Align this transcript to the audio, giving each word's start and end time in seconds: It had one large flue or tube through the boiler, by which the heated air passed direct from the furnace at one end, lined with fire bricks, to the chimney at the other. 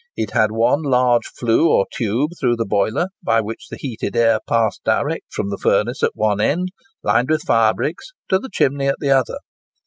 It 0.17 0.31
had 0.31 0.49
one 0.51 0.81
large 0.81 1.27
flue 1.27 1.69
or 1.69 1.85
tube 1.93 2.31
through 2.39 2.55
the 2.55 2.65
boiler, 2.65 3.09
by 3.21 3.39
which 3.39 3.67
the 3.69 3.77
heated 3.77 4.15
air 4.15 4.39
passed 4.49 4.81
direct 4.83 5.31
from 5.31 5.51
the 5.51 5.59
furnace 5.59 6.01
at 6.01 6.15
one 6.15 6.41
end, 6.41 6.69
lined 7.03 7.29
with 7.29 7.43
fire 7.43 7.75
bricks, 7.75 8.11
to 8.29 8.39
the 8.39 8.49
chimney 8.51 8.87
at 8.87 8.95
the 8.99 9.11
other. 9.11 9.37